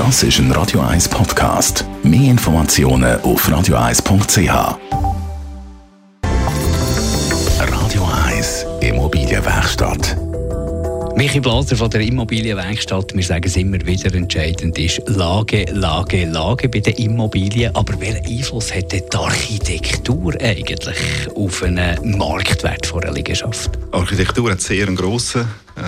Das 0.00 0.22
ist 0.22 0.38
ein 0.38 0.50
Radio 0.52 0.80
1 0.80 1.10
Podcast. 1.10 1.84
Mehr 2.02 2.30
Informationen 2.30 3.20
auf 3.20 3.46
radio1.ch. 3.46 4.78
Radio 7.58 8.08
1 8.26 8.66
Immobilienwerkstatt. 8.80 10.16
Michi 11.16 11.38
Blaser 11.38 11.76
von 11.76 11.90
der 11.90 12.00
Immobilienwerkstatt. 12.00 13.14
Wir 13.14 13.22
sagen 13.22 13.44
es 13.44 13.56
immer 13.56 13.78
wieder, 13.84 14.14
entscheidend 14.14 14.78
ist 14.78 15.02
Lage, 15.04 15.66
Lage, 15.70 16.24
Lage 16.24 16.70
bei 16.70 16.80
den 16.80 16.94
Immobilien. 16.94 17.76
Aber 17.76 18.00
welchen 18.00 18.24
Einfluss 18.24 18.74
hat 18.74 18.92
die 18.92 19.02
Architektur 19.14 20.32
eigentlich 20.40 20.96
auf 21.34 21.62
einen 21.62 22.16
Marktwert 22.16 22.86
von 22.86 23.02
einer 23.02 23.12
Liegenschaft? 23.12 23.78
Architektur 23.92 24.50
hat 24.50 24.62
sehr 24.62 24.86
einen 24.86 24.96
grossen 24.96 25.46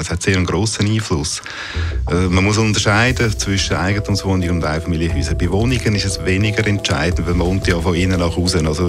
es 0.00 0.10
hat 0.10 0.22
sehr 0.22 0.36
einen 0.36 0.46
grossen 0.46 0.86
Einfluss. 0.86 1.42
Äh, 2.10 2.28
man 2.28 2.44
muss 2.44 2.58
unterscheiden 2.58 3.38
zwischen 3.38 3.76
Eigentumswohnungen 3.76 4.50
und 4.50 4.64
Einfamilienhäusern. 4.64 5.38
Bei 5.38 5.50
Wohnungen 5.50 5.94
ist 5.94 6.04
es 6.04 6.24
weniger 6.24 6.66
entscheidend, 6.66 7.26
weil 7.26 7.34
man 7.34 7.46
wohnt 7.46 7.66
ja 7.66 7.80
von 7.80 7.94
innen 7.94 8.20
nach 8.20 8.36
außen. 8.36 8.66
Also 8.66 8.88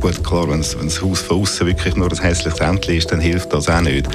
gut, 0.00 0.24
klar, 0.24 0.48
wenn 0.50 0.60
das 0.60 1.02
Haus 1.02 1.20
von 1.20 1.40
außen 1.42 1.66
wirklich 1.66 1.96
nur 1.96 2.10
ein 2.10 2.18
hässliches 2.18 2.60
Ämtchen 2.60 2.96
ist, 2.96 3.10
dann 3.10 3.20
hilft 3.20 3.52
das 3.52 3.68
auch 3.68 3.80
nicht. 3.80 4.08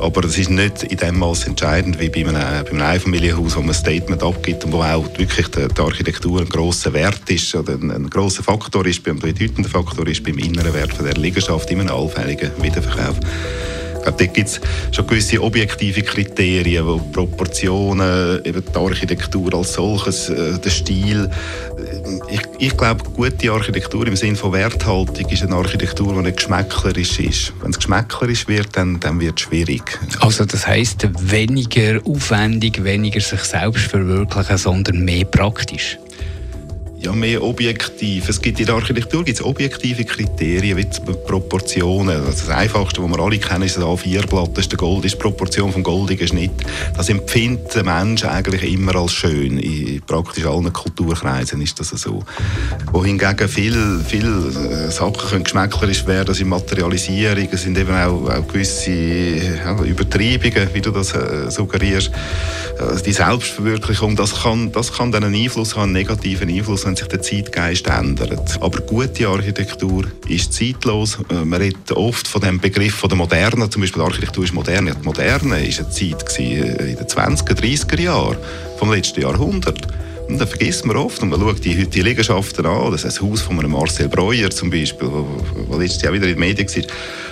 Aber 0.00 0.24
es 0.24 0.38
ist 0.38 0.50
nicht 0.50 0.84
in 0.84 0.96
dem 0.96 1.18
Maß 1.18 1.46
entscheidend 1.46 2.00
wie 2.00 2.08
bei 2.08 2.20
einem, 2.20 2.64
bei 2.64 2.70
einem 2.70 2.82
Einfamilienhaus, 2.82 3.56
wo 3.56 3.60
man 3.60 3.70
ein 3.70 3.74
Statement 3.74 4.22
abgibt 4.22 4.64
und 4.64 4.72
wo 4.72 4.82
auch 4.82 5.06
wirklich 5.16 5.48
die, 5.48 5.68
die 5.68 5.80
Architektur 5.80 6.40
ein 6.40 6.48
grosser 6.48 6.92
Wert 6.92 7.28
ist 7.28 7.54
oder 7.54 7.74
ein, 7.74 7.90
ein 7.90 8.10
grosser 8.10 8.42
Faktor 8.42 8.84
ist, 8.86 9.06
ein 9.06 9.18
bedeutender 9.18 9.68
Faktor 9.68 10.06
ist 10.06 10.24
beim 10.24 10.38
inneren 10.38 10.74
Wert 10.74 10.94
der 11.00 11.14
Liegenschaft 11.14 11.70
in 11.70 11.80
einem 11.80 11.94
allfälligen 11.94 12.50
Wiederverkauf 12.60 13.16
glaube, 14.08 14.24
dort 14.24 14.34
gibt 14.34 14.48
es 14.48 14.60
schon 14.92 15.06
gewisse 15.06 15.42
objektive 15.42 16.02
Kriterien, 16.02 16.86
wo 16.86 16.98
Proportionen, 16.98 18.44
eben 18.44 18.62
die 18.62 18.78
Architektur 18.78 19.54
als 19.54 19.74
solches, 19.74 20.28
äh, 20.28 20.58
der 20.58 20.70
Stil. 20.70 21.30
Ich, 22.30 22.40
ich 22.58 22.76
glaube, 22.76 23.04
gute 23.04 23.52
Architektur 23.52 24.06
im 24.06 24.16
Sinne 24.16 24.36
von 24.36 24.52
Werthaltung 24.52 25.28
ist 25.28 25.42
eine 25.42 25.56
Architektur, 25.56 26.14
die 26.14 26.20
nicht 26.20 26.36
geschmäcklerisch 26.36 27.20
ist. 27.20 27.52
Wenn 27.60 27.70
es 27.70 27.76
geschmäcklerisch 27.76 28.48
wird, 28.48 28.68
dann, 28.76 29.00
dann 29.00 29.20
wird 29.20 29.38
es 29.38 29.42
schwierig. 29.42 29.98
Also 30.20 30.44
das 30.44 30.66
heisst, 30.66 31.06
weniger 31.30 32.00
aufwendig, 32.04 32.82
weniger 32.82 33.20
sich 33.20 33.40
selbst 33.40 33.84
verwirklichen, 33.84 34.58
sondern 34.58 35.04
mehr 35.04 35.24
praktisch? 35.24 35.98
Ja, 37.00 37.12
mehr 37.12 37.42
objektiv. 37.42 38.28
Es 38.28 38.40
gibt 38.40 38.58
in 38.58 38.66
der 38.66 38.74
Architektur 38.74 39.24
gibt's 39.24 39.42
objektive 39.42 40.04
Kriterien 40.04 40.76
wie 40.76 40.86
Proportionen. 41.26 42.16
Also 42.16 42.46
das 42.46 42.48
Einfachste, 42.48 43.02
was 43.02 43.10
wir 43.10 43.18
alle 43.20 43.38
kennen, 43.38 43.62
ist 43.62 43.76
das 43.76 43.84
A4-Blatt, 43.84 44.50
das 44.54 44.64
ist 44.64 44.72
der 44.72 44.78
Gold, 44.78 45.04
ist 45.04 45.14
die 45.14 45.18
Proportion 45.18 45.72
vom 45.72 45.82
goldigen 45.82 46.26
Schnitt. 46.26 46.50
Das 46.96 47.08
empfindet 47.08 47.74
der 47.74 47.84
Mensch 47.84 48.24
eigentlich 48.24 48.72
immer 48.72 48.96
als 48.96 49.12
schön. 49.12 49.58
In 49.58 50.02
praktisch 50.06 50.44
allen 50.44 50.72
Kulturkreisen 50.72 51.60
ist 51.60 51.78
das 51.78 51.90
so. 51.90 52.24
Wohingegen 52.92 53.48
viele 53.48 54.00
viel 54.00 54.26
äh, 54.26 54.90
Sachen 54.90 55.28
können 55.30 55.44
geschmäcklerisch 55.44 56.06
werden, 56.06 56.28
also 56.28 56.44
Materialisierung, 56.44 57.48
es 57.52 57.62
sind 57.62 57.78
eben 57.78 57.94
auch, 57.94 58.28
auch 58.28 58.48
gewisse 58.48 58.90
ja, 58.90 59.80
Übertreibungen, 59.82 60.68
wie 60.72 60.80
du 60.80 60.90
das 60.90 61.14
äh, 61.14 61.50
suggerierst. 61.50 62.10
Also 62.78 63.04
die 63.04 63.12
Selbstverwirklichung, 63.12 64.16
das 64.16 64.42
kann, 64.42 64.72
das 64.72 64.92
kann 64.92 65.12
dann 65.12 65.24
einen 65.24 65.34
Einfluss 65.34 65.76
haben, 65.76 65.84
einen 65.84 65.92
negativen 65.92 66.48
Einfluss 66.48 66.87
wenn 66.88 66.96
sich 66.96 67.06
der 67.08 67.20
Zeitgeist 67.20 67.86
ändert. 67.86 68.58
Aber 68.62 68.80
gute 68.80 69.28
Architektur 69.28 70.04
ist 70.26 70.54
zeitlos. 70.54 71.18
Äh, 71.30 71.44
man 71.44 71.60
redet 71.60 71.92
oft 71.92 72.26
von 72.26 72.40
dem 72.40 72.58
Begriff 72.58 72.94
von 72.94 73.10
der 73.10 73.18
Moderne, 73.18 73.68
zum 73.68 73.82
Beispiel 73.82 74.02
Architektur 74.02 74.44
ist 74.44 74.54
moderne. 74.54 74.94
Die 74.94 75.04
Moderne 75.04 75.50
war 75.50 75.56
eine 75.58 75.70
Zeit 75.70 76.38
äh, 76.38 76.90
in 76.90 76.96
den 76.96 77.06
20er, 77.06 77.52
30er 77.52 78.00
Jahren 78.00 78.38
vom 78.78 78.90
letzten 78.90 79.20
Jahrhundert. 79.20 79.86
Und 80.28 80.38
das 80.38 80.48
vergisst 80.48 80.86
man 80.86 80.96
oft. 80.96 81.22
Und 81.22 81.28
man 81.28 81.40
schaut 81.40 81.62
die 81.62 81.78
heutige 81.78 82.04
Liegenschaften 82.04 82.64
an. 82.64 82.90
Das 82.90 83.04
ist 83.04 83.20
ein 83.20 83.30
Haus 83.30 83.42
von 83.42 83.58
einem 83.58 83.72
Marcel 83.72 84.08
Breuer 84.08 84.50
zum 84.50 84.70
Beispiel, 84.70 85.08
wo, 85.10 85.76
letztes 85.76 86.02
Jahr 86.02 86.12
wieder 86.14 86.26
in 86.26 86.34
den 86.34 86.40
Medien 86.40 86.68
war. 86.68 86.82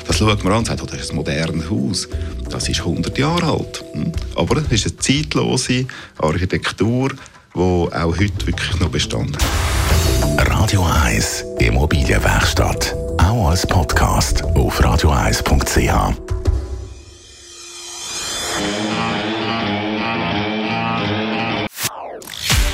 Das 0.07 0.19
schaut 0.19 0.45
man 0.45 0.53
an 0.53 0.59
und 0.61 0.67
sagt, 0.67 0.83
oh, 0.83 0.87
das 0.87 1.01
ist 1.01 1.11
ein 1.11 1.17
modernes 1.17 1.71
Haus. 1.71 2.09
Das 2.51 2.69
ist 2.69 2.81
100 2.81 3.17
Jahre 3.17 3.53
alt. 3.53 3.85
Hm? 3.93 4.13
Aber 4.35 4.59
es 4.71 4.85
ist 4.85 4.87
eine 4.87 4.97
zeitlose 4.99 5.87
Architektur, 6.19 7.11
die 7.57 7.95
auch 7.95 8.19
heute 8.19 8.47
wirklich 8.47 8.79
noch 8.81 8.89
bestanden. 8.89 9.37
Radio 10.39 10.85
1 11.05 11.45
Immobilienwerkstatt. 11.59 12.95
Auch 13.19 13.49
als 13.49 13.67
Podcast 13.67 14.45
auf 14.45 14.81
radio1.ch. 14.81 16.17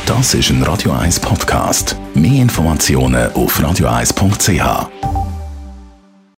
Das 0.07 0.35
ist 0.35 0.51
ein 0.51 0.63
Radio 0.65 0.93
1 0.93 1.21
Podcast. 1.21 1.97
Mehr 2.15 2.43
Informationen 2.43 3.33
auf 3.35 3.59
radio1.ch. 3.61 5.12